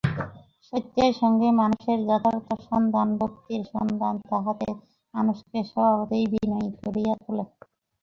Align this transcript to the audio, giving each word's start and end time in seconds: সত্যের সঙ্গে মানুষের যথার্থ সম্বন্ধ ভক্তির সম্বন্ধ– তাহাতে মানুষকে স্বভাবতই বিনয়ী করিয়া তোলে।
সত্যের 0.67 1.11
সঙ্গে 1.21 1.47
মানুষের 1.61 1.99
যথার্থ 2.07 2.47
সম্বন্ধ 2.67 3.19
ভক্তির 3.21 3.61
সম্বন্ধ– 3.73 4.27
তাহাতে 4.29 4.67
মানুষকে 5.13 5.57
স্বভাবতই 5.71 6.25
বিনয়ী 6.33 6.69
করিয়া 6.81 7.13
তোলে। 7.23 7.45